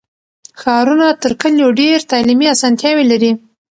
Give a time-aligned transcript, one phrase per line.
[0.61, 3.31] ښارونه تر کلیو ډېر تعلیمي اسانتیاوې لري.